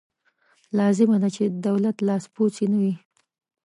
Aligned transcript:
لازمه 0.77 1.17
ده 1.21 1.29
چې 1.35 1.43
د 1.47 1.53
دولت 1.67 1.95
لاسپوڅې 2.07 2.65
نه 2.71 2.77
وي. 2.83 2.95